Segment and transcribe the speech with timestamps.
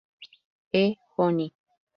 [0.81, 0.97] E.
[1.15, 1.53] Honey.